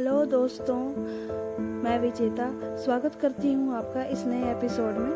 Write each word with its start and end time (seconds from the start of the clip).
Hello 0.00 0.24
दोस्तों। 0.24 0.76
मैं 1.60 1.98
विजेता। 2.00 2.76
स्वागत 2.76 3.14
करती 3.14 3.52
हूँ 3.52 3.74
आपका 3.74 4.04
इस 4.04 4.24
नए 4.26 4.50
एपिसोड 4.50 4.94
में। 4.94 5.12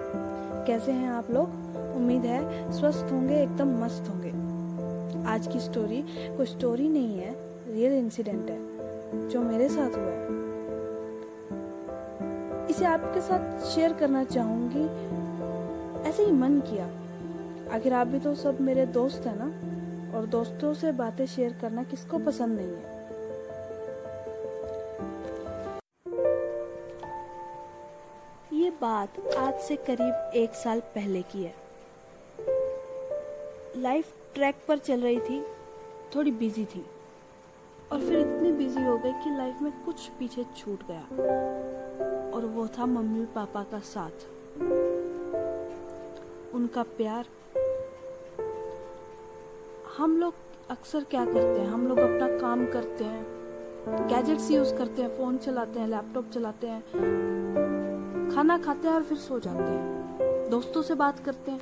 कैसे 0.66 0.92
हैं 0.92 1.08
आप 1.08 1.30
लोग? 1.30 1.49
उम्मीद 1.96 2.22
है 2.22 2.72
स्वस्थ 2.72 3.12
होंगे, 3.12 3.42
एकदम 3.42 3.85
मस्त 3.85 4.08
होंगे। 4.08 4.31
आज 5.28 5.46
की 5.46 5.60
स्टोरी 5.60 6.04
कोई 6.36 6.46
स्टोरी 6.46 6.88
नहीं 6.88 7.18
है 7.18 7.36
रियल 7.72 7.92
इंसिडेंट 7.92 8.50
है, 8.50 8.58
जो 9.28 9.40
मेरे 9.40 9.68
साथ 9.68 9.90
हुआ 9.96 10.12
है। 10.12 10.28
इसे 12.66 12.85
आपके 12.85 13.21
साथ 13.21 13.60
शेयर 13.60 13.92
करना 13.92 14.24
चाहूँगी। 14.24 14.85
ऐसे 16.09 16.23
ही 16.23 16.32
मन 16.32 16.60
किया। 16.60 16.91
आखिर 17.74 17.92
आप 17.92 18.06
भी 18.06 18.18
तो 18.18 18.34
सब 18.34 18.60
मेरे 18.60 18.87
दोस्त 18.87 19.26
हैं 19.26 19.37
ना? 19.38 20.18
और 20.18 20.26
दोस्तों 20.26 20.74
से 20.74 20.92
बातें 20.92 21.26
शेयर 21.26 21.56
करना 21.60 21.82
किसको 21.82 22.18
पसंद 22.18 22.56
नहीं 22.56 22.68
है? 22.68 22.93
बात 28.80 29.28
आज 29.38 29.55
से 29.55 29.77
करीब 29.77 30.30
एक 30.34 30.55
साल 30.55 30.80
पहले 30.80 31.23
की 31.23 31.45
है। 31.45 31.55
लाइफ 33.77 34.15
ट्रैक 34.34 34.55
पर 34.69 34.78
चल 34.78 35.01
रही 35.01 35.20
थी, 35.20 35.45
थोड़ी 36.16 36.30
बिज़ी 36.30 36.65
थी। 36.65 36.87
और 37.92 38.01
फिर 38.01 38.18
इतनी 38.18 38.52
बिज़ी 38.52 38.84
हो 38.84 38.98
गई 38.98 39.12
कि 39.12 39.37
लाइफ 39.37 39.62
में 39.62 39.84
कुछ 39.84 40.09
पीछे 40.09 40.45
छूट 40.45 40.80
गया। 40.87 41.02
और 42.37 42.45
वो 42.45 42.68
था 42.68 42.87
मम्मी 42.87 43.27
पापा 43.27 43.62
का 43.62 43.79
साथ। 43.79 44.27
उनका 46.54 46.82
प्यार। 46.82 47.27
हम 49.98 50.16
लोग 50.16 50.35
अक्सर 50.70 51.04
क्या 51.04 51.24
करते 51.24 51.60
हैं? 51.60 51.68
हम 51.68 51.87
लोग 51.87 51.98
अपना 51.98 52.38
काम 52.38 52.66
करते 52.66 53.04
हैं। 53.04 53.26
गैजेट्स 53.88 54.51
यूज़ 54.51 54.74
करते 54.74 55.02
हैं 55.02 55.16
फ़ोन 55.16 55.38
चलाते 55.38 55.80
हैं 55.80 55.88
लैपटॉप 55.88 56.30
चलाते 56.30 56.66
हैं। 56.66 56.85
खाना 58.35 58.59
खाते 58.59 58.88
हैं 58.88 58.95
और 58.95 59.02
फिर 59.02 59.18
सो 59.18 59.38
जाते 59.38 59.63
हैं। 59.63 60.51
दोस्तों 60.51 60.82
से 60.82 60.95
बात 60.95 61.18
करते 61.18 61.51
हैं। 61.51 61.60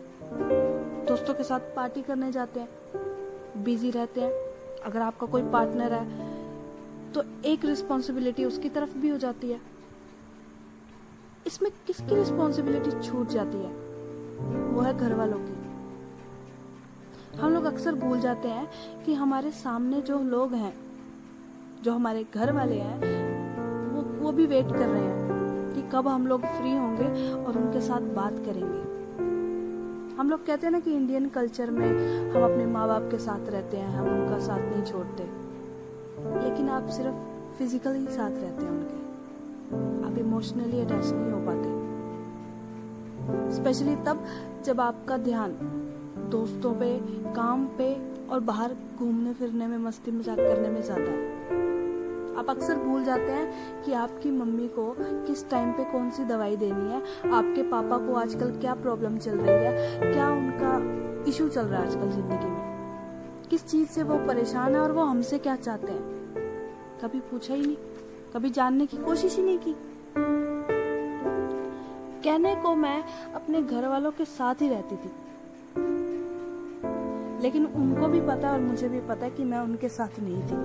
दोस्तों 1.09 1.34
के 1.34 1.45
साथ 1.45 1.61
पार्टी 1.77 2.03
करने 2.03 2.33
जाते 2.33 2.61
हैं। 2.61 2.69
बिज़ी 3.64 3.91
रहते 3.91 4.20
हैं। 4.20 4.33
अगर 4.84 5.01
आपका 5.01 5.27
कोई 5.27 5.42
पार्टनर 5.42 5.92
है 5.92 6.33
तो 7.12 7.23
एक 7.45 7.64
रिस्पॉन्सिबिलिटी 7.64 8.45
उसकी 8.45 8.69
तरफ़ 8.69 8.98
भी 8.98 9.09
हो 9.09 9.17
जाती 9.17 9.51
है। 9.51 9.61
इसमें 11.47 11.73
किसकी 11.87 12.14
रिस्पॉन्सिबिलिटी 12.14 13.03
छूट 13.03 13.29
जाती 13.29 13.59
है? 13.59 13.73
वो 14.69 14.81
है 14.81 14.98
घर 14.98 15.14
वालों 15.14 15.39
की। 15.39 15.62
हम 17.39 17.55
लोग 17.55 17.64
अक्सर 17.64 17.95
भूल 17.95 18.20
जाते 18.20 18.48
हैं 18.48 18.70
कि 19.05 19.14
हमारे 19.14 19.51
सामने 19.51 20.01
जो 20.01 20.19
लोग 20.19 20.55
हैं, 20.55 20.75
जो 21.83 21.92
हमारे 21.92 22.27
घर 22.34 22.53
वाले 22.53 22.75
हैं, 22.75 23.91
वो 23.91 24.25
वो 24.25 24.33
भी 24.33 24.47
वेट 24.47 24.69
कर 24.69 24.79
रहे 24.79 25.03
हैं। 25.03 25.42
कि 25.73 25.83
कब 25.92 26.09
हम 26.09 26.27
लोग 26.27 26.41
फ्री 26.41 26.77
होंगे 26.77 27.34
और 27.34 27.59
उनके 27.59 27.81
साथ 27.81 28.01
बात 28.15 28.39
करेंगे। 28.39 28.81
हम 30.17 30.31
लोग 30.31 30.45
कहते 30.47 30.67
हैं 30.67 30.73
ना 30.73 30.81
कि 30.81 30.92
इंडियन 30.92 31.29
कल्चर 31.29 31.70
में 31.70 31.89
हम 32.33 32.42
अपने 32.45 32.67
माँ 32.67 32.87
बाप 32.89 33.09
के 33.11 33.19
साथ 33.19 33.48
रहते 33.48 33.77
हैं, 33.77 33.89
हम 33.89 34.06
उनका 34.09 34.39
साथ 34.39 34.59
नहीं 34.59 34.83
छोड़ते। 34.83 35.23
लेकिन 36.45 36.69
आप 36.69 36.89
सिर्फ़ 36.89 37.14
फिजिकली 37.59 38.06
साथ 38.06 38.31
रहते 38.31 38.64
हैं 38.64 38.70
उनके। 38.70 40.06
आप 40.06 40.19
इमोशनली 40.19 40.81
अटैच 40.81 41.06
नहीं 41.06 41.31
हो 41.33 41.41
पाते। 41.47 41.69
स्पेशली 43.53 43.97
तब 43.97 44.25
जब 44.64 44.81
आपका 44.81 45.17
ध्यान 45.17 45.51
दोस्तों 46.31 46.73
पे, 46.75 46.98
काम 47.33 47.67
पे 47.79 47.95
और 48.31 48.41
बाहर 48.41 48.75
घूमने 48.98 49.33
फिरने 49.33 49.67
में 49.67 49.79
मस्ती 49.79 50.11
मज़ाक 50.11 50.39
करने 50.39 50.69
में 50.69 50.83
ज़्यादा 50.83 51.11
है। 51.11 51.42
आप 52.39 52.51
अक्सर 52.51 52.79
भूल 52.79 53.05
जाते 53.05 53.33
हैं 53.33 53.83
कि 53.85 53.93
आपकी 53.93 54.31
मम्मी 54.31 54.69
को 54.69 54.95
किस 54.98 55.48
टाइम 55.51 55.73
पे 55.73 55.85
कौन 55.85 56.11
सी 56.11 56.25
दवाई 56.25 56.57
देनी 56.57 56.91
है, 56.91 57.01
आपके 57.33 57.63
पापा 57.63 57.98
को 58.07 58.15
आजकल 58.15 58.51
क्या 58.61 58.75
प्रॉब्लम 58.75 59.19
चल 59.19 59.39
रही 59.39 59.65
है, 59.65 60.13
क्या 60.13 60.29
उनका 60.31 61.31
इशू 61.31 61.48
चल 61.48 61.67
रहा 61.67 61.81
है 61.81 61.87
आजकल 61.89 62.11
ज़िंदगी 62.11 62.47
में? 62.47 63.48
किस 63.51 63.67
चीज़ 63.67 63.89
से 63.89 64.03
वो 64.03 64.19
परेशान 64.19 64.75
है 64.75 64.81
और 64.81 64.93
वो 64.93 65.05
हमसे 65.05 65.39
क्या 65.39 65.57
चाहते 65.57 65.93
हैं? 65.93 66.03
कभी 67.03 67.20
पूछा 67.20 67.55
ही 67.55 67.67
नहीं, 67.67 67.77
कभी 68.35 68.51
जानने 68.51 68.87
की 68.87 68.97
कोशिश 68.97 69.37
ही 69.37 69.43
नहीं 69.43 69.59
की। 69.59 69.75
कहने 72.25 72.55
को 72.57 72.75
मैं 72.75 73.03
अपने 73.35 73.63
घर 73.63 73.87
वालों 73.89 74.11
के 74.11 74.25
साथ 74.25 74.63
ही 74.63 74.69
रहती 74.69 74.97
थी। 74.97 75.11
लेकिन 77.43 77.64
उनको 77.67 78.09
भी 78.09 78.20
पता 78.20 78.53
और 78.53 78.61
मुझे 78.61 78.89
भी 78.89 79.01
पता 79.01 79.29
कि 79.29 79.45
मैं 79.45 79.59
उनके 79.59 79.89
साथ 79.89 80.20
नहीं 80.20 80.43
थी। 80.43 80.57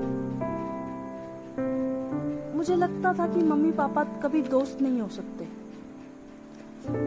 मुझे 2.57 2.75
लगता 2.75 3.13
था 3.13 3.27
कि 3.27 3.43
मम्मी 3.43 3.71
पापा 3.71 4.03
कभी 4.03 4.41
दोस्त 4.41 4.81
नहीं 4.81 5.01
हो 5.01 5.07
सकते। 5.07 5.45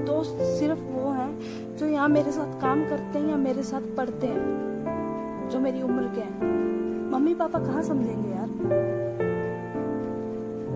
दोस्त 0.04 0.36
सिर्फ़ 0.40 0.80
वो 0.80 1.10
हैं 1.10 1.76
जो 1.76 1.86
यहाँ 1.86 2.08
मेरे 2.08 2.32
साथ 2.32 2.60
काम 2.60 2.84
करते 2.88 3.18
हैं 3.18 3.28
या 3.28 3.36
मेरे 3.36 3.62
साथ 3.62 3.80
पढ़ते 3.96 4.26
हैं, 4.26 5.48
जो 5.48 5.60
मेरी 5.60 5.82
उम्र 5.82 6.02
के 6.02 6.20
हैं। 6.20 7.10
मम्मी 7.10 7.34
पापा 7.34 7.58
कहाँ 7.58 7.82
समझेंगे 7.82 8.28
यार? 8.30 8.48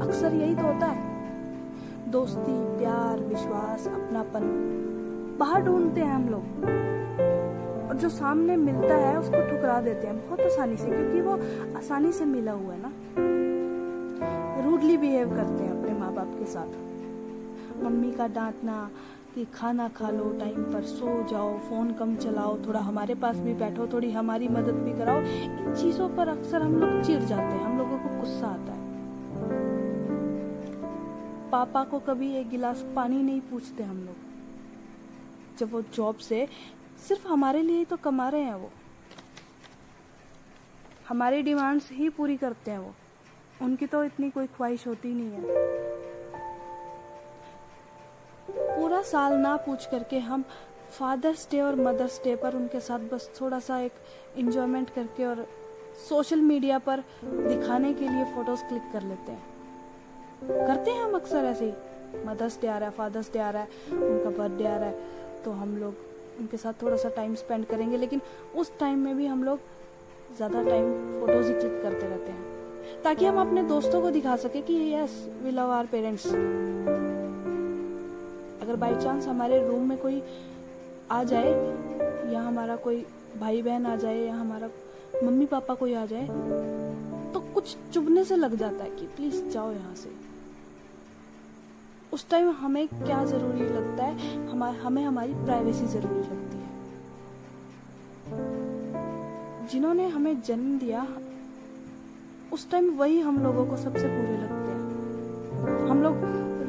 अक्सर 0.08 0.34
यही 0.34 0.54
तो 0.54 0.62
होता 0.62 0.86
है। 0.86 2.10
दोस्ती, 2.10 2.78
प्यार, 2.78 3.20
विश्वास, 3.20 3.88
अपनापन, 3.88 4.50
बाहर 5.38 5.62
ढूंढते 5.62 6.00
हैं 6.00 6.14
हम 6.14 6.28
लोग। 6.28 6.64
और 7.88 7.96
जो 7.96 8.08
सामने 8.08 8.56
मिलता 8.56 8.94
है 8.94 9.18
उसको 9.20 9.50
ठुकरा 9.50 9.80
देते 9.80 10.06
हैं। 10.06 10.26
बहुत 10.26 10.40
आसानी 10.40 10.76
से, 10.76 10.86
क्योंकि 10.86 11.20
वो 11.20 11.32
आसानी 11.78 12.12
से 12.12 12.24
मिला 12.24 12.52
हुआ 12.52 12.74
है 12.74 12.82
ना। 12.82 12.92
रूडली 14.74 14.96
बिहेव 14.96 15.34
करते 15.36 15.64
हैं 15.64 15.70
अपने 15.70 15.92
माँ 15.92 16.14
बाप 16.14 16.30
के 16.38 16.46
साथ। 16.46 17.82
मम्मी 17.82 18.10
का 18.12 18.26
डांटना 18.28 18.90
कि 19.34 19.44
खाना 19.44 19.88
खा 19.88 20.10
लो 20.10 20.24
टाइम 20.40 20.62
पर 20.62 20.82
सो 20.82 21.28
जाओ 21.28 21.58
फ़ोन 21.58 21.92
कम 21.92 22.16
चलाओ, 22.16 22.56
थोड़ा 22.66 22.80
हमारे 22.80 23.14
पास 23.14 23.36
भी 23.36 23.54
बैठो, 23.54 23.86
थोड़ी 23.86 24.10
हमारी 24.10 24.48
मदद 24.48 24.74
भी 24.74 24.92
कराओ। 24.92 25.20
इन 25.20 25.74
चीज़ों 25.74 26.08
पर 26.08 26.28
अक्सर 26.28 26.62
हम 26.62 26.74
लोग 26.76 27.02
चिढ़ 27.02 27.22
जाते 27.22 27.42
हैं, 27.42 27.64
हम 27.64 27.78
लोगों 27.78 27.98
को 27.98 28.08
गुस्सा 28.18 28.46
आता 28.46 28.72
है। 28.72 28.80
पापा 31.50 31.84
को 31.84 31.98
कभी 31.98 32.32
एक 32.32 32.48
गिलास 32.48 32.84
पानी 32.96 33.22
नहीं 33.22 33.40
पूछते 33.40 33.82
हम 33.82 33.96
लोग। 33.96 34.16
जब 35.58 35.72
वो 35.72 35.82
जॉब 35.82 36.16
से 36.16 36.48
सिर्फ़ 37.08 37.28
हमारे 37.28 37.62
लिए 37.62 37.78
ही 37.78 37.84
तो 37.84 37.96
कमा 37.96 38.28
रहे 38.28 38.42
हैं 38.42 38.54
वो। 38.54 38.70
हमारी 41.08 41.42
डिमांड्स 41.42 41.90
ही 41.92 42.08
पूरी 42.08 42.36
करते 42.36 42.70
हैं 42.70 42.78
वो। 42.78 42.94
उनकी 43.62 43.86
तो 43.86 44.02
इतनी 44.04 44.30
कोई 44.30 44.46
ख्वाहिश 44.46 44.86
होती 44.86 45.14
नहीं 45.14 45.30
है। 45.30 45.42
पूरा 48.76 49.00
साल 49.02 49.32
ना 49.38 49.56
पूछ 49.56 49.86
करके 49.86 50.18
हम 50.20 50.44
फादर्स 50.90 51.48
डे 51.50 51.60
और 51.60 51.76
मदर्स 51.76 52.20
डे 52.24 52.34
पर 52.36 52.54
उनके 52.56 52.80
साथ 52.80 53.08
बस 53.12 53.30
थोड़ा 53.40 53.58
सा 53.60 53.78
एक 53.80 53.92
इंजॉयमेंट 54.38 54.90
करके 54.90 55.24
और 55.24 55.46
सोशल 56.08 56.40
मीडिया 56.42 56.78
पर 56.80 57.02
दिखाने 57.24 57.92
के 57.94 58.08
लिए 58.08 58.24
फ़ोटोज़ 58.34 58.64
क्लिक 58.64 58.90
कर 58.92 59.02
लेते 59.02 59.32
हैं। 59.32 60.66
करते 60.66 60.90
हैं 60.90 61.02
हम 61.02 61.14
अक्सर 61.14 61.44
ऐसे 61.46 61.64
ही। 61.64 61.72
मदर्स 62.26 62.60
डे 62.60 62.66
आ 62.68 62.78
रहा 62.78 62.88
है, 62.88 62.94
फादर्स 62.96 63.32
डे 63.32 63.38
आ 63.38 63.50
रहा 63.50 63.62
है, 63.62 63.68
उनका 63.92 64.30
बर्थडे 64.32 64.66
आ 64.66 64.76
रहा 64.76 64.88
है 64.88 65.42
तो 65.44 65.50
हम 65.52 65.76
लोग 65.76 65.94
उनके 66.40 66.56
साथ 66.56 66.82
थोड़ा 66.82 66.96
सा 66.96 67.08
टाइम 67.16 67.34
स्पेंड 67.34 67.64
करेंगे, 67.66 67.96
लेकिन 67.96 68.20
उस 68.56 68.78
टाइम 68.78 68.98
में 68.98 69.16
भी 69.16 69.26
हम 69.26 69.44
लोग 69.44 69.60
ज़्यादा 70.36 70.62
टाइम 70.62 70.92
फ़ोटोज़ 71.20 71.46
ही 71.46 71.54
क्लिक 71.54 71.82
करते 71.82 72.06
रहते 72.06 72.32
हैं। 72.32 72.43
ताकि 73.04 73.24
हम 73.26 73.38
अपने 73.40 73.62
दोस्तों 73.62 74.00
को 74.02 74.10
दिखा 74.10 74.36
सके 74.36 74.60
कि 74.62 74.74
yes 74.92 75.16
we 75.42 75.50
love 75.50 75.70
our 75.70 75.86
parents 75.86 76.26
अगर 78.62 78.76
बाई 78.76 78.94
चांस 78.94 79.26
हमारे 79.26 79.58
रूम 79.68 79.88
में 79.88 79.98
कोई 79.98 80.22
आ 81.10 81.22
जाए, 81.24 81.50
या 82.32 82.40
हमारा 82.42 82.76
कोई 82.76 83.04
भाई 83.40 83.62
बहन 83.62 83.86
आ 83.86 83.96
जाए, 83.96 84.18
या 84.18 84.34
हमारा 84.34 84.68
मम्मी 85.24 85.46
पापा 85.46 85.74
कोई 85.74 85.94
आ 85.94 86.04
जाए 86.06 86.26
तो 87.34 87.40
कुछ 87.54 87.76
चुभने 87.92 88.24
से 88.24 88.36
लग 88.36 88.54
जाता 88.56 88.84
है 88.84 88.90
कि 88.90 89.06
प्लीज़ 89.16 89.42
जाओ 89.48 89.72
यहाँ 89.72 89.94
से। 89.94 90.10
उस 92.12 92.28
टाइम 92.30 92.50
हमें 92.52 92.86
क्या 92.88 93.24
ज़रूरी 93.24 93.64
लगता 93.66 94.04
है? 94.04 94.48
हमारे 94.48 94.76
हमें 94.78 95.04
हमारी 95.04 95.32
प्राइवेसी 95.44 95.86
ज़रूरी 95.88 96.20
लगती 96.20 96.56
है। 96.56 96.68
जिन्होंने 99.68 100.08
हमें 100.08 100.40
जन्म 100.42 100.78
दिया 100.78 101.06
उस 102.54 102.70
टाइम 102.70 102.90
वही 102.90 103.20
हम 103.20 103.42
लोगों 103.42 103.66
को 103.66 103.76
सबसे 103.76 104.08
बुरे 104.08 104.36
लगते 104.36 104.72
हैं। 104.72 105.88
हम 105.88 106.02
लोग 106.02 106.14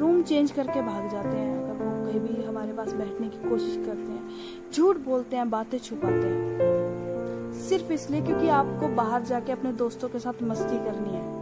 रूम 0.00 0.22
चेंज 0.22 0.50
करके 0.50 0.82
भाग 0.82 1.10
जाते 1.10 1.28
हैं, 1.28 1.64
अगर 1.64 1.84
वो 1.84 2.06
कहीं 2.06 2.20
भी 2.20 2.44
हमारे 2.44 2.72
पास 2.72 2.92
बैठने 2.92 3.28
की 3.28 3.48
कोशिश 3.50 3.76
करते 3.76 4.12
हैं। 4.12 4.28
झूठ 4.72 4.96
बोलते 4.96 5.36
हैं, 5.36 5.50
बातें 5.50 5.78
छुपाते 5.78 6.28
हैं। 6.28 7.52
सिर्फ़ 7.52 7.92
इसलिए 7.92 8.22
क्योंकि 8.22 8.48
आपको 8.48 8.88
बाहर 8.88 9.22
जाके 9.22 9.52
अपने 9.52 9.72
दोस्तों 9.72 10.08
के 10.08 10.18
साथ 10.18 10.42
मस्ती 10.42 10.76
करनी 10.76 11.10
है। 11.10 11.36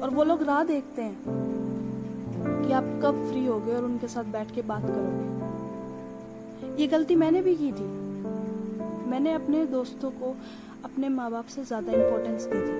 और 0.00 0.10
वो 0.10 0.24
लोग 0.24 0.42
राह 0.42 0.64
देखते 0.64 1.02
हैं 1.02 1.16
कि 2.66 2.72
आप 2.72 2.84
कब 2.84 3.28
फ्री 3.30 3.46
हो 3.46 3.60
गए 3.60 3.74
और 3.74 3.84
उनके 3.84 4.08
साथ 4.08 4.24
बैठ 4.24 4.54
के 4.54 4.62
बात 4.62 4.82
करोगे। 4.82 5.26
ये 6.82 6.86
गलती 6.86 7.16
मैंने 7.16 7.42
भी 7.42 7.54
की 7.54 7.72
थी। 7.72 8.06
मैंने 9.10 9.32
अपने 9.32 9.66
दोस्तों 9.66 10.10
को 10.10 10.36
अपने 10.86 11.08
माँ 11.08 11.30
बाप 11.30 11.46
से 11.46 11.62
ज़्यादा 11.64 11.92
इम्पोर्टेंस 11.92 12.44
दी 12.44 12.58
थी। 12.58 12.74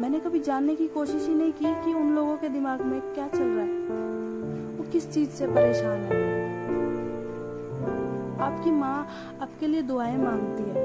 मैंने 0.00 0.18
कभी 0.20 0.40
जानने 0.40 0.74
की 0.74 0.86
कोशिश 0.88 1.26
ही 1.28 1.34
नहीं 1.34 1.52
की 1.52 1.72
कि 1.84 1.92
उन 1.94 2.14
लोगों 2.14 2.36
के 2.36 2.48
दिमाग 2.48 2.80
में 2.82 3.00
क्या 3.14 3.28
चल 3.28 3.44
रहा 3.44 3.64
है। 3.64 4.76
वो 4.76 4.84
किस 4.92 5.10
चीज़ 5.12 5.30
से 5.30 5.46
परेशान 5.46 6.02
है? 6.02 6.18
आपकी 8.40 8.70
माँ 8.70 8.98
आपके 9.40 9.66
लिए 9.66 9.82
दुआएँ 9.82 10.16
मांगती 10.16 10.62
है, 10.62 10.84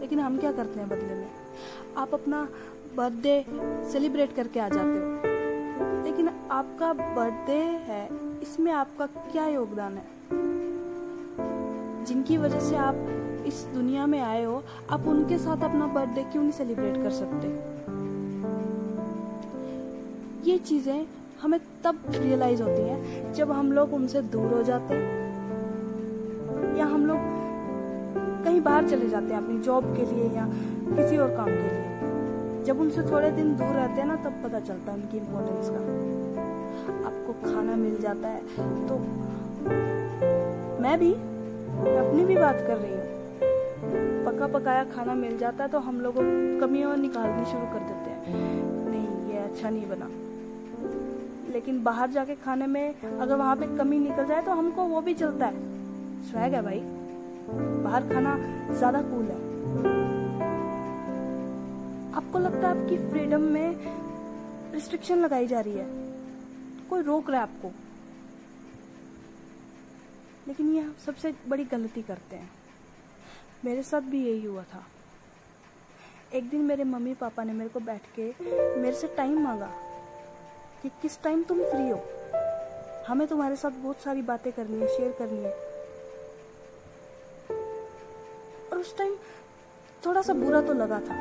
लेकिन 0.00 0.20
हम 0.20 0.38
क्या 0.38 0.52
करते 0.52 0.80
हैं 0.80 0.88
बदले 0.88 1.14
में? 1.14 1.30
आप 1.96 2.14
अपना 2.14 2.46
बर्थडे 2.96 3.44
सेलिब्रेट 3.92 4.34
करके 4.36 4.60
आ 4.60 4.68
जाते 4.68 4.98
हो। 4.98 6.04
लेकिन 6.04 6.28
आपका 6.50 6.92
बर्थडे 6.92 7.62
है, 7.88 8.08
इसमें 8.42 8.72
आपका 8.72 9.06
क्या 9.06 9.46
योगदान 9.46 9.92
है? 9.92 10.35
जिनकी 12.06 12.36
वजह 12.36 12.60
से 12.60 12.76
आप 12.78 12.96
इस 13.46 13.64
दुनिया 13.74 14.06
में 14.06 14.20
आए 14.20 14.42
हो, 14.44 14.62
आप 14.90 15.06
उनके 15.08 15.38
साथ 15.38 15.64
अपना 15.64 15.86
बर्थडे 15.94 16.22
क्यों 16.22 16.42
नहीं 16.42 16.52
सेलिब्रेट 16.52 17.02
कर 17.02 17.10
सकते? 17.12 17.48
ये 20.50 20.58
चीज़ें 20.60 21.06
हमें 21.42 21.58
तब 21.84 22.02
रियलाइज़ 22.10 22.62
होती 22.62 22.82
हैं 22.82 23.32
जब 23.34 23.52
हम 23.52 23.72
लोग 23.72 23.94
उनसे 23.94 24.22
दूर 24.34 24.52
हो 24.52 24.62
जाते 24.62 24.94
हैं। 24.94 26.76
या 26.78 26.86
हम 26.86 27.06
लोग 27.06 27.18
कहीं 28.44 28.60
बाहर 28.60 28.88
चले 28.88 29.08
जाते 29.08 29.34
हैं 29.34 29.42
अपनी 29.42 29.58
जॉब 29.60 29.84
के 29.96 30.04
लिए 30.06 30.28
या 30.36 30.46
किसी 30.88 31.16
और 31.16 31.36
काम 31.36 31.46
के 31.46 31.52
लिए। 31.52 32.64
जब 32.64 32.80
उनसे 32.80 33.02
थोड़े 33.02 33.30
दिन 33.30 33.54
दूर 33.56 33.74
रहते 33.76 34.00
हैं 34.00 34.08
ना, 34.08 34.16
तब 34.16 34.42
पता 34.44 34.60
चलता 34.60 34.92
है 34.92 34.98
उनकी 34.98 35.16
इम्पोर्टेंस 35.16 35.68
का। 35.68 35.80
आपको 37.06 37.32
खाना 37.44 37.76
मिल 37.76 38.00
जाता 38.00 38.28
है 38.28 38.40
तो 38.88 38.98
मैं 40.82 40.98
भी 40.98 41.12
अपनी 41.76 42.24
भी 42.24 42.36
बात 42.36 42.60
कर 42.66 42.76
रही 42.76 42.92
हूँ। 42.92 43.04
पका 44.26 44.46
पकाया 44.48 44.84
खाना 44.84 45.14
मिल 45.14 45.36
जाता 45.38 45.64
है 45.64 45.70
तो 45.70 45.78
हम 45.78 46.00
लोग 46.00 46.14
कमियाँ 46.60 46.96
निकालनी 46.96 47.44
शुरू 47.44 47.66
कर 47.72 47.80
देते 47.80 48.10
हैं। 48.10 48.34
नहीं, 48.86 49.32
ये 49.32 49.38
अच्छा 49.38 49.70
नहीं 49.70 49.88
बना। 49.88 50.08
लेकिन 51.52 51.82
बाहर 51.84 52.10
जाके 52.10 52.34
खाने 52.34 52.66
में 52.66 52.94
अगर 53.02 53.34
वहाँ 53.34 53.56
पे 53.56 53.66
कमी 53.76 53.98
निकल 53.98 54.26
जाए 54.26 54.42
तो 54.42 54.52
हमको 54.52 54.84
वो 54.84 55.00
भी 55.00 55.14
चलता 55.14 55.46
है। 55.46 55.54
स्वैग 56.22 56.54
है 56.54 56.62
भाई। 56.62 56.80
बाहर 57.82 58.08
खाना 58.08 58.36
ज़्यादा 58.72 59.02
कूल 59.02 59.24
है। 59.24 59.40
आपको 62.16 62.38
लगता 62.38 62.68
है 62.68 62.80
आपकी 62.80 62.96
फ्रीडम 63.10 63.42
में 63.52 63.76
रिस्ट्रिक्शन 64.74 65.18
लगाई 65.18 65.46
जा 65.46 65.60
रही 65.60 65.72
है? 65.72 65.86
कोई 66.90 67.02
रोक 67.02 67.30
रहा 67.30 67.40
है 67.40 67.46
आपको? 67.46 67.70
लेकिन 70.48 70.74
ये 70.74 70.90
सबसे 71.06 71.34
बड़ी 71.48 71.64
गलती 71.64 72.02
करते 72.02 72.36
हैं। 72.36 72.50
मेरे 73.64 73.82
साथ 73.82 74.00
भी 74.00 74.26
यही 74.26 74.44
हुआ 74.44 74.62
था। 74.62 74.86
एक 76.34 76.48
दिन 76.50 76.60
मेरे 76.60 76.84
मम्मी 76.84 77.14
पापा 77.14 77.44
ने 77.44 77.52
मेरे 77.52 77.70
को 77.70 77.80
बैठ 77.80 78.02
के 78.18 78.34
मेरे 78.76 78.94
से 78.96 79.06
टाइम 79.06 79.42
मांगा 79.44 79.70
कि 80.82 80.88
किस 81.02 81.22
टाइम 81.22 81.42
तुम 81.42 81.62
फ्री 81.64 81.88
हो। 81.90 82.00
हमें 83.08 83.26
तुम्हारे 83.28 83.56
साथ 83.56 83.70
बहुत 83.70 84.00
सारी 84.00 84.22
बातें 84.22 84.52
करनी 84.52 84.80
है 84.80 84.88
शेयर 84.96 85.12
करनी 85.12 85.42
है। 85.42 85.52
और 88.72 88.78
उस 88.78 88.96
टाइम 88.98 89.16
थोड़ा 90.06 90.22
सा 90.22 90.34
बुरा 90.34 90.60
तो 90.62 90.72
लगा 90.72 91.00
था। 91.00 91.16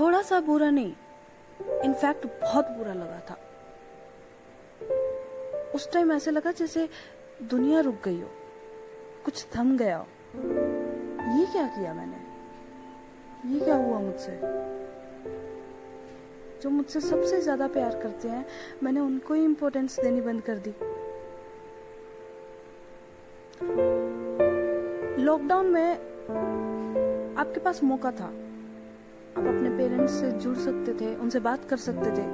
थोड़ा 0.00 0.22
सा 0.22 0.40
बुरा 0.40 0.70
नहीं 0.70 0.92
इनफैक्ट 1.60 2.26
बहुत 2.42 2.68
बुरा 2.68 2.92
लगा 2.92 3.20
था। 3.30 3.38
उस 5.74 5.92
टाइम 5.92 6.12
ऐसे 6.12 6.30
लगा 6.30 6.52
जैसे 6.52 6.88
दुनिया 7.42 7.80
रुक 7.80 7.94
गई 8.04 8.20
हो, 8.20 8.28
कुछ 9.24 9.46
थम 9.56 9.76
गया 9.76 9.96
हो। 9.96 10.06
ये 11.38 11.46
क्या 11.46 11.66
किया 11.66 11.94
मैंने? 11.94 12.16
ये 13.54 13.60
क्या 13.60 13.76
हुआ 13.76 13.98
मुझसे? 13.98 14.38
जो 16.62 16.70
मुझसे 16.70 17.00
सबसे 17.00 17.40
ज़्यादा 17.40 17.68
प्यार 17.68 18.00
करते 18.02 18.28
हैं, 18.28 18.46
मैंने 18.82 19.00
उनको 19.00 19.34
ही 19.34 19.44
इम्पोर्टेंस 19.44 20.00
देनी 20.00 20.20
बंद 20.20 20.42
कर 20.42 20.58
दी। 20.58 20.74
लॉकडाउन 25.24 25.66
में 25.66 25.94
आपके 27.36 27.60
पास 27.60 27.82
मौका 27.84 28.10
था। 28.10 28.32
आप 29.36 29.46
अपने 29.46 29.76
पेरेंट्स 29.76 30.12
से 30.12 30.32
जुड़ 30.32 30.56
सकते 30.56 30.94
थे, 30.94 31.16
उनसे 31.16 31.40
बात 31.40 31.64
कर 31.64 31.76
सकते 31.76 32.10
थे। 32.10 32.26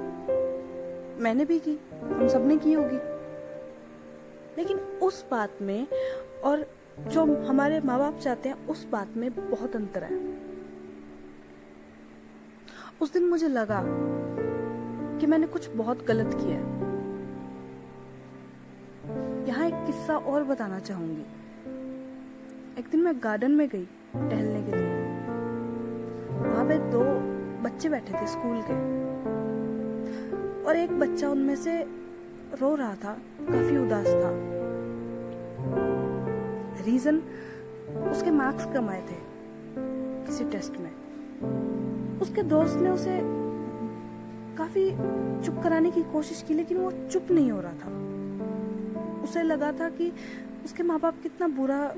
मैंने 1.22 1.44
भी 1.44 1.58
की, 1.58 1.81
हम 2.02 2.28
सबने 2.28 2.56
की 2.56 2.72
होगी। 2.72 3.12
लेकिन 4.58 4.78
उस 4.78 5.26
बात 5.31 5.52
में 5.62 5.87
और 6.44 6.66
जो 7.00 7.44
हमारे 7.44 7.81
माँ 7.81 7.99
बाप 7.99 8.19
चाहते 8.19 8.49
हैं, 8.49 8.66
उस 8.66 8.88
बात 8.88 9.08
में 9.16 9.50
बहुत 9.50 9.76
अंतर 9.76 10.04
है। 10.04 10.38
उस 13.00 13.12
दिन 13.12 13.28
मुझे 13.28 13.49
लगा 13.49 13.82
कि 15.19 15.26
मैंने 15.26 15.46
कुछ 15.46 15.70
बहुत 15.70 16.06
गलत 16.06 16.31
किया 16.34 16.56
है। 16.56 16.82
यहाँ 19.49 19.66
एक 19.66 19.87
किस्सा 19.87 20.16
और 20.16 20.44
बताना 20.44 20.78
चाहूँगी। 20.78 21.22
एक 22.81 22.88
दिन 22.90 23.00
मैं 23.00 23.14
गार्डन 23.25 23.50
में 23.50 23.69
गई 23.69 23.84
टहलने 24.14 24.62
के 24.62 24.76
लिए। 24.76 25.12
वहाँ 26.43 26.65
पे 26.69 26.79
दो 26.79 27.05
बच्चे 27.62 27.89
बैठे 27.89 28.12
थे 28.12 28.27
स्कूल 28.27 28.62
के। 28.71 28.75
और 30.65 30.77
एक 30.77 30.99
बच्चा 30.99 31.29
उनमें 31.29 31.56
से 31.56 31.83
रो 32.61 32.75
रहा 32.75 32.94
था, 32.94 33.19
काफ़ी 33.41 33.77
उदास 33.77 34.06
था। 34.06 34.31
रीजन 36.87 37.23
उसके 38.11 38.31
मार्क्स 38.31 38.65
कम 38.65 38.89
आए 38.89 39.00
थे 39.00 39.17
किसी 40.27 40.44
टेस्ट 40.44 40.73
में। 40.77 40.91
उसके 42.23 42.43
दोस्त 42.43 42.77
ने 42.77 42.91
उसे 42.91 43.21
काफ़ी 44.56 44.91
चुप 45.45 45.62
कराने 45.62 45.91
की 45.91 46.03
कोशिश 46.03 46.45
की, 46.49 46.55
लेकिन 46.55 46.79
वो 46.79 46.91
चुप 46.91 47.31
नहीं 47.31 47.53
हो 47.53 47.61
रहा 47.61 47.73
था। 47.73 49.23
उसे 49.23 49.43
लगा 49.43 49.73
था 49.73 49.88
कि 49.88 50.12
उसके 50.65 50.83
माँ 50.83 51.00
बाप 51.00 51.15
कितना 51.23 51.49
बुरा 51.49 51.95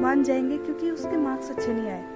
मान 0.00 0.22
जाएँगे, 0.22 0.58
क्योंकि 0.58 0.90
उसके 0.90 1.16
मार्क्स 1.16 1.50
अच्छे 1.50 1.74
नहीं 1.74 1.88
आए। 1.88 2.13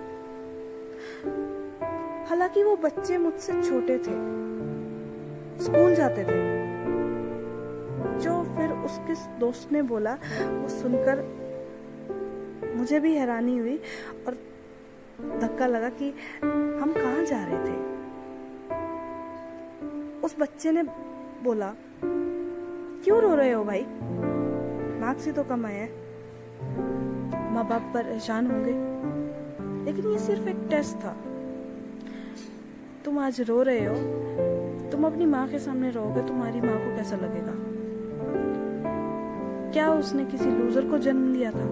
हालाँकि 2.28 2.62
वो 2.62 2.76
बच्चे 2.76 3.18
मुझसे 3.18 3.62
छोटे 3.62 3.98
थे। 3.98 4.38
स्कूल 5.64 5.94
जाते 5.94 6.24
थे। 6.24 6.58
जो 8.18 8.42
फिर 8.42 8.70
उसके 8.70 9.38
दोस्त 9.38 9.72
ने 9.72 9.82
बोला, 9.82 10.14
वो 10.42 10.68
सुनकर 10.68 11.38
मुझे 12.76 13.00
भी 13.00 13.14
हैरानी 13.14 13.58
हुई 13.58 13.76
और 14.26 14.34
धक्का 15.40 15.66
लगा 15.66 15.88
कि 15.88 16.14
हम 16.82 16.94
कहा 16.96 17.24
जा 17.24 17.44
रहे 17.44 17.58
थे। 17.58 17.88
उस 20.20 20.36
बच्चे 20.40 20.72
ने 20.72 20.82
बोला, 21.42 21.74
क्यों 23.04 23.20
रो 23.20 23.34
रहे 23.34 23.52
हो 23.52 23.64
भाई? 23.64 23.86
मार्क्स 25.00 25.26
ही 25.26 25.32
तो 25.32 25.44
कम 25.44 25.66
आए 25.66 25.74
हैं। 25.74 26.08
माँ 27.54 27.68
बाप 27.68 27.82
परेशान 27.94 28.46
होंगे 28.46 28.72
लेकिन 29.88 30.10
ये 30.12 30.18
सिर्फ़ 30.18 30.48
एक 30.48 30.56
टेस्ट 30.70 30.96
था। 30.96 31.14
तुम 33.04 33.18
आज 33.18 33.40
रो 33.40 33.62
रहे 33.62 33.84
हो। 33.84 33.94
तुम 34.90 35.04
अपनी 35.06 35.26
माँ 35.26 35.46
के 35.48 35.58
सामने 35.58 35.90
रहोगे 35.90 36.22
तुम्हारी 36.28 36.60
माँ 36.60 36.76
को 36.78 36.96
कैसा 36.96 37.16
लगेगा? 37.16 37.52
क्या 39.72 39.90
उसने 39.92 40.24
किसी 40.24 40.44
लूजर 40.44 40.88
को 40.90 40.98
जन्म 40.98 41.32
दिया 41.32 41.50
था? 41.50 41.64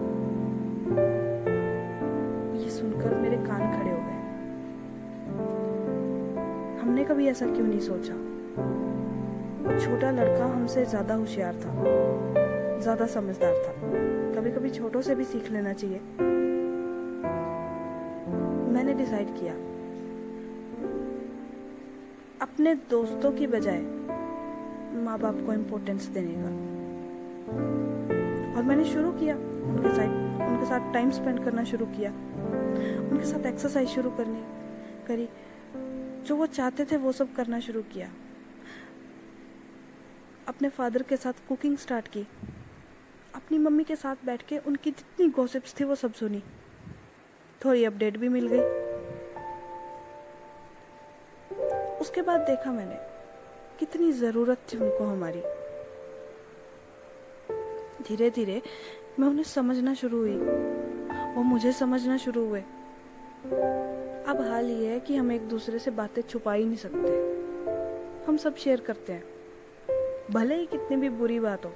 ये 2.62 2.70
सुनकर 2.70 3.14
मेरे 3.14 3.36
कान 3.36 3.60
खड़े 3.72 3.90
हो 3.90 3.98
गए। 3.98 4.20
हमने 6.80 7.04
कभी 7.04 7.26
ऐसा 7.28 7.46
क्यों 7.46 7.66
नहीं 7.66 7.80
सोचा? 7.80 8.14
छोटा 9.84 10.10
लड़का 10.10 10.44
हमसे 10.44 10.84
ज़्यादा 10.84 11.14
होशियार 11.14 11.54
था, 11.54 11.74
ज़्यादा 12.80 13.06
समझदार 13.06 13.54
था। 13.54 13.72
कभी 14.40 14.50
कभी 14.50 14.70
छोटों 14.70 15.00
से 15.00 15.14
भी 15.14 15.24
सीख 15.24 15.50
लेना 15.52 15.72
चाहिए। 15.72 16.00
मैंने 18.86 19.04
डिसाइड 19.04 19.28
किया। 19.28 19.52
अपने 22.42 22.74
दोस्तों 22.74 23.32
की 23.32 23.46
बजाय 23.46 23.80
माँ 25.02 25.18
बाप 25.18 25.46
को 25.46 25.52
इम्पोर्टेंस 25.52 26.04
देने 26.04 26.32
का। 26.36 26.48
और 28.56 28.62
मैंने 28.62 28.84
शुरू 28.84 29.12
किया। 29.12 29.36
उनके 29.36 29.96
साथ 29.96 30.26
उनके 30.48 30.66
साथ 30.66 30.92
टाइम 30.92 31.10
स्पेंड 31.10 31.44
करना 31.44 31.64
शुरू 31.64 31.86
किया। 31.86 32.10
उनके 33.10 33.24
साथ 33.24 33.46
एक्सरसाइज 33.46 33.88
शुरू 33.88 34.10
करनी, 34.10 34.44
करी। 35.06 35.28
जो 36.24 36.36
वो 36.36 36.46
चाहते 36.46 36.84
थे, 36.84 36.96
वो 36.96 37.12
सब 37.12 37.34
करना 37.34 37.60
शुरू 37.60 37.82
किया। 37.82 38.10
अपने 40.48 40.68
फादर 40.68 41.02
के 41.02 41.16
साथ 41.16 41.32
कुकिंग 41.48 41.76
स्टार्ट 41.76 42.08
की। 42.08 42.20
अपनी 43.34 43.58
मम्मी 43.58 43.84
के 43.84 43.96
साथ 43.96 44.16
बैठ 44.24 44.42
के 44.42 44.58
उनकी 44.58 44.90
जितनी 44.90 45.28
गॉसिप्स 45.28 45.74
थी, 45.80 45.84
वो 45.84 45.94
सब 45.94 46.12
सुनी। 46.12 46.42
थोड़ी 47.66 47.84
अपडेट 47.84 48.16
भी 48.16 48.28
मिल 48.28 48.48
गई। 48.48 48.60
उसके 52.00 52.22
बाद 52.22 52.40
देखा 52.40 52.72
मैंने, 52.72 52.96
कितनी 53.78 54.12
ज़रूरत 54.12 54.58
थी 54.72 54.78
उनको 54.78 55.04
हमारी। 55.04 55.40
धीरे 58.02 58.30
धीरे 58.30 58.62
मैं 59.20 59.28
उन्हें 59.28 59.44
समझना 59.44 59.94
शुरू 59.94 60.18
हुई। 60.18 60.36
वो 61.34 61.42
मुझे 61.42 61.72
समझना 61.72 62.16
शुरू 62.16 62.44
हुए। 62.46 62.60
अब 64.26 64.46
हाल 64.50 64.70
ये 64.70 64.88
है 64.88 65.00
कि 65.00 65.16
हम 65.16 65.32
एक 65.32 65.48
दूसरे 65.48 65.78
से 65.78 65.90
बातें 65.90 66.22
छुपा 66.22 66.52
ही 66.52 66.64
नहीं 66.64 66.76
सकते। 66.76 68.24
हम 68.26 68.36
सब 68.36 68.56
शेयर 68.56 68.80
करते 68.80 69.12
हैं। 69.12 69.24
भले 70.30 70.54
ही 70.54 70.66
कितनी 70.66 70.96
भी 70.96 71.08
बुरी 71.08 71.40
बात 71.40 71.64
हो, 71.64 71.72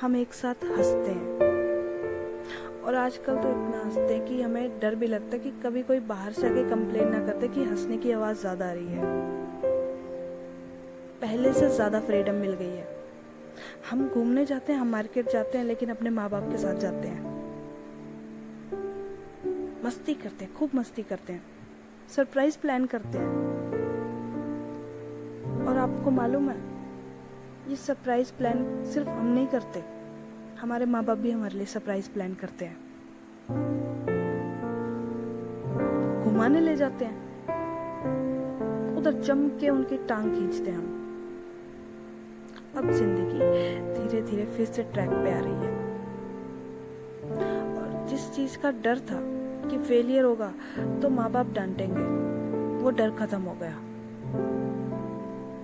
हम 0.00 0.16
एक 0.16 0.32
साथ 0.32 0.64
हँसते 0.64 1.10
हैं। 1.10 1.55
और 2.86 2.94
आजकल 2.94 3.36
तो 3.36 3.50
इतना 3.50 3.82
हँसते 3.84 4.14
हैं 4.14 4.24
कि 4.24 4.42
हमें 4.42 4.80
डर 4.80 4.94
भी 4.94 5.06
लगता 5.06 5.36
है 5.36 5.38
कि 5.38 5.50
कभी 5.50 5.82
कोई 5.82 6.00
बाहर 6.00 6.32
से 6.32 6.48
आके 6.48 6.70
कंप्लेन 6.70 7.08
ना 7.08 7.26
करते 7.26 7.48
कि 7.48 7.64
हंसने 7.64 7.96
की 7.96 8.12
आवाज़ 8.12 8.40
ज़्यादा 8.40 8.68
आ 8.68 8.72
रही 8.72 8.86
है। 8.86 9.02
पहले 11.20 11.52
से 11.52 11.70
ज़्यादा 11.70 12.00
फ्रीडम 12.00 12.34
मिल 12.34 12.52
गई 12.52 12.70
है। 12.70 12.96
हम 13.90 14.08
घूमने 14.08 14.44
जाते 14.44 14.72
हैं, 14.72 14.80
हम 14.80 14.88
मार्केट 14.88 15.30
जाते 15.30 15.58
हैं, 15.58 15.64
लेकिन 15.64 15.88
अपने 15.88 16.10
माँ 16.10 16.30
बाप 16.30 16.50
के 16.50 16.58
साथ 16.58 16.74
जाते 16.74 17.08
हैं। 17.08 17.36
मस्ती 19.84 20.14
करते 20.14 20.44
हैं, 20.44 20.54
खूब 20.54 20.70
मस्ती 20.74 21.02
करते 21.02 21.32
हैं। 21.32 21.42
सरप्राइज़ 22.08 22.58
प्लान 22.58 22.86
करते 22.86 23.18
हैं। 23.18 23.30
और 25.68 25.78
आपको 25.78 26.10
मालूम 26.10 26.50
है, 26.50 26.60
ये 27.70 27.76
सरप्राइज़ 27.76 28.32
प्लान 28.32 28.84
सिर्फ़ 28.84 29.08
हम 29.08 29.26
नहीं 29.26 29.46
करते। 29.46 29.95
हमारे 30.60 30.84
माँ 30.86 31.04
बाप 31.04 31.18
भी 31.18 31.30
हमारे 31.30 31.56
लिए 31.56 31.66
सरप्राइज़ 31.66 32.08
प्लान 32.10 32.34
करते 32.34 32.64
हैं। 32.64 32.76
घुमाने 36.24 36.60
ले 36.60 36.76
जाते 36.76 37.04
हैं। 37.04 37.16
उधर 38.96 39.12
जम 39.12 39.48
के 39.60 39.68
उनकी 39.68 39.96
टांग 39.96 40.32
खींचते 40.34 40.70
हैं 40.70 40.78
हम। 40.78 40.86
अब 42.76 42.90
ज़िंदगी 42.92 43.38
धीरे 43.92 44.22
धीरे 44.22 44.46
फिर 44.46 44.66
से 44.66 44.82
ट्रैक 44.82 45.10
पे 45.10 45.32
आ 45.32 45.40
रही 45.40 45.52
है। 45.52 45.74
और 47.76 48.06
जिस 48.08 48.30
चीज़ 48.30 48.58
का 48.58 48.70
डर 48.70 48.98
था 48.98 49.20
कि 49.68 49.78
फेलियर 49.78 50.24
होगा 50.24 50.52
तो 51.02 51.08
माँ 51.10 51.30
बाप 51.30 51.46
डांटेंगे। 51.46 52.02
वो 52.82 52.90
डर 52.90 53.10
खत्म 53.10 53.40
हो 53.42 53.54
गया। 53.54 53.76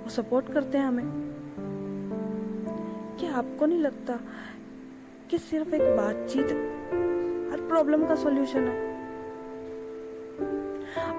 वो 0.02 0.10
सपोर्ट 0.10 0.52
करते 0.52 0.78
हैं 0.78 0.84
हमें। 0.84 1.04
क्या 3.20 3.34
आपको 3.34 3.66
नहीं 3.66 3.78
लगता 3.78 4.20
कि 5.32 5.38
सिर्फ़ 5.38 5.74
एक 5.74 5.82
बातचीत 5.96 6.46
हर 7.52 7.60
प्रॉब्लम 7.68 8.04
का 8.06 8.14
सॉल्यूशन 8.14 8.60
है। 8.60 8.92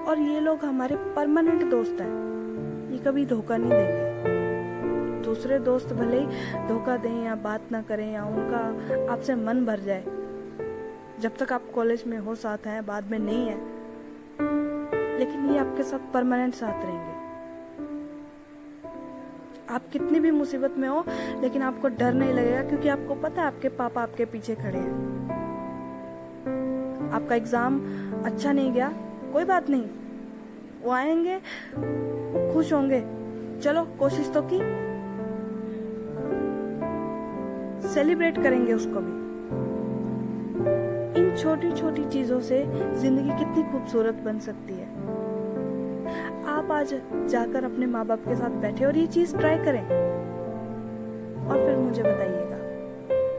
और 0.04 0.18
ये 0.18 0.40
लोग 0.40 0.64
हमारे 0.64 0.96
परमानेंट 0.96 1.64
दोस्त 1.64 1.96
हैं। 2.00 2.90
ये 2.90 2.98
कभी 2.98 3.26
धोखा 3.26 3.56
नहीं 3.56 3.70
देंगे। 3.70 5.22
दूसरे 5.22 5.58
दोस्त 5.58 5.92
भले 5.92 6.20
ही 6.20 6.26
धोखा 6.68 6.96
दें 6.96 7.24
या 7.24 7.34
बात 7.34 7.72
ना 7.72 7.82
करें 7.82 8.12
या 8.12 8.24
उनका 8.24 8.60
आपसे 9.12 9.34
मन 9.34 9.64
भर 9.64 9.80
जाए, 9.80 10.04
जब 11.20 11.36
तक 11.40 11.52
आप 11.52 11.62
कॉलेज 11.74 12.04
में 12.06 12.18
हो, 12.18 12.34
साथ 12.34 12.66
हैं, 12.66 12.86
बाद 12.86 13.10
में 13.10 13.18
नहीं 13.18 13.46
है। 13.46 13.58
लेकिन 15.18 15.50
ये 15.50 15.58
आपके 15.58 15.82
साथ 15.82 16.12
परमानेंट 16.14 16.54
साथ 16.54 16.84
रहेंगे। 16.84 17.13
आप 19.74 19.88
कितनी 19.92 20.20
भी 20.20 20.30
मुसीबत 20.30 20.74
में 20.78 20.88
हो, 20.88 21.04
लेकिन 21.42 21.62
आपको 21.62 21.88
डर 21.88 22.12
नहीं 22.14 22.32
लगेगा, 22.32 22.62
क्योंकि 22.62 22.88
आपको 22.88 23.14
पता 23.14 23.40
है 23.40 23.46
आपके 23.46 23.68
पापा 23.68 24.02
आपके 24.02 24.24
पीछे 24.24 24.54
खड़े 24.54 24.78
हैं। 24.78 24.92
आपका 27.12 27.34
एग्ज़ाम 27.34 27.80
अच्छा 28.24 28.52
नहीं 28.52 28.72
गया, 28.72 28.88
कोई 29.32 29.44
बात 29.44 29.70
नहीं। 29.70 29.88
वो 30.82 30.90
आएँगे 30.90 31.36
वो 31.76 32.52
खुश 32.54 32.72
होंगे। 32.72 33.00
चलो, 33.60 33.84
कोशिश 33.98 34.30
तो 34.32 34.42
की। 34.42 34.58
सेलिब्रेट 37.88 38.42
करेंगे 38.42 38.72
उसको 38.72 39.00
भी। 39.00 39.22
इन 41.20 41.34
छोटी 41.36 41.72
छोटी 41.72 42.04
चीज़ों 42.04 42.40
से 42.40 42.64
ज़िंदगी 42.94 43.28
कितनी 43.28 43.62
खूबसूरत 43.62 44.14
बन 44.14 44.38
सकती 44.38 44.74
है। 44.74 45.03
आप 46.64 46.70
आज 46.72 46.92
जाकर 47.30 47.64
अपने 47.64 47.86
माँ 47.86 48.04
बाप 48.06 48.18
के 48.18 48.34
साथ 48.36 48.50
बैठे 48.50 48.84
और 48.84 48.96
ये 48.96 49.06
चीज़ 49.06 49.36
ट्राई 49.36 49.56
करें। 49.56 49.82
और 51.46 51.56
फिर 51.56 51.76
मुझे 51.76 52.02
बताइएगा 52.02 52.58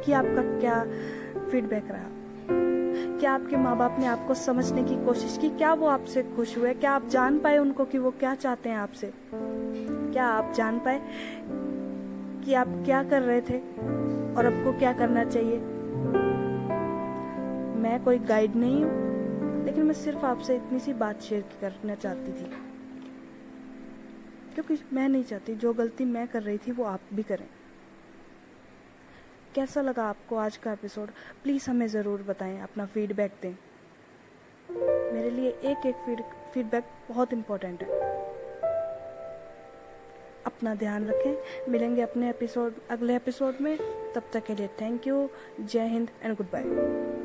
कि 0.01 0.11
आपका 0.11 0.41
क्या 0.59 0.83
फीडबैक 1.51 1.87
रहा। 1.91 2.09
क्या 3.19 3.31
आपके 3.31 3.57
माँ 3.57 3.77
बाप 3.77 3.95
ने 3.99 4.05
आपको 4.05 4.33
समझने 4.33 4.83
की 4.83 4.95
कोशिश 5.05 5.37
की? 5.41 5.49
क्या 5.49 5.73
वो 5.73 5.87
आपसे 5.87 6.23
खुश 6.35 6.57
हुए? 6.57 6.73
क्या 6.73 6.91
आप 6.91 7.07
जान 7.07 7.39
पाए 7.39 7.57
उनको 7.57 7.85
कि 7.85 7.97
वो 7.97 8.11
क्या 8.11 8.35
चाहते 8.35 8.69
हैं 8.69 8.77
आपसे? 8.77 9.11
क्या 9.33 10.25
आप 10.25 10.53
जान 10.55 10.79
पाए 10.79 11.01
कि 12.45 12.53
आप 12.53 12.67
क्या 12.85 13.03
कर 13.03 13.21
रहे 13.21 13.41
थे 13.41 13.59
और 14.35 14.45
आपको 14.45 14.77
क्या 14.79 14.93
करना 14.93 15.23
चाहिए? 15.23 15.57
मैं 17.81 17.99
कोई 18.03 18.19
गाइड 18.19 18.55
नहीं 18.55 18.83
हूँ, 18.83 19.65
लेकिन 19.65 19.83
मैं 19.83 19.93
सिर्फ़ 19.95 20.25
आपसे 20.25 20.55
इतनी 20.55 20.79
सी 20.79 20.93
बात 20.93 21.21
शेयर 21.21 21.43
करना 21.61 21.95
चाहती 21.95 22.31
थी। 22.31 22.74
क्योंकि 24.55 24.77
मैं 24.93 25.07
नहीं 25.09 25.23
चाहती, 25.23 25.55
जो 25.55 25.73
गलती 25.73 26.05
मैं 26.05 26.27
कर 26.27 26.43
रही 26.43 26.57
थी 26.57 26.71
वो 26.71 26.83
आप 26.83 27.01
भी 27.13 27.23
करें। 27.23 27.47
कैसा 29.55 29.81
लगा 29.81 30.03
आपको 30.03 30.35
आज 30.35 30.57
का 30.57 30.71
एपिसोड 30.71 31.09
प्लीज़ 31.43 31.69
हमें 31.69 31.87
ज़रूर 31.87 32.21
बताएँ, 32.21 32.59
अपना 32.61 32.85
फीडबैक 32.85 33.33
दें। 33.41 33.55
मेरे 35.13 35.29
लिए 35.31 35.49
एक 35.49 35.85
एक 35.85 35.95
फ़ीड 35.95 36.21
फीडबैक 36.53 36.89
बहुत 37.09 37.33
इम्पोर्टेंट 37.33 37.83
है। 37.83 37.99
अपना 40.45 40.73
ध्यान 40.75 41.07
रखें। 41.07 41.71
मिलेंगे 41.71 42.01
अपने 42.01 42.29
एपिसोड 42.29 42.75
अगले 42.89 43.15
एपिसोड 43.15 43.61
में। 43.61 43.77
तब 44.15 44.29
तक 44.33 44.45
के 44.45 44.55
लिए 44.55 44.67
थैंक 44.81 45.07
यू 45.07 45.29
जय 45.61 45.87
हिंद 45.87 46.09
एंड 46.23 46.35
गुड 46.37 46.51
बाय 46.51 47.24